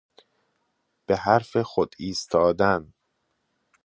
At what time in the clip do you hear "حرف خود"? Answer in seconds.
1.17-1.95